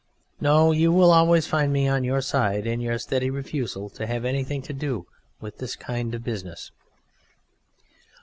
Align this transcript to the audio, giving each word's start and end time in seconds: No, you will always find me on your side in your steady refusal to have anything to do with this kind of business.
No, 0.39 0.71
you 0.71 0.91
will 0.91 1.11
always 1.11 1.45
find 1.45 1.71
me 1.71 1.87
on 1.87 2.03
your 2.03 2.21
side 2.21 2.65
in 2.65 2.81
your 2.81 2.97
steady 2.97 3.29
refusal 3.29 3.87
to 3.91 4.07
have 4.07 4.25
anything 4.25 4.63
to 4.63 4.73
do 4.73 5.05
with 5.39 5.59
this 5.59 5.75
kind 5.75 6.15
of 6.15 6.23
business. 6.23 6.71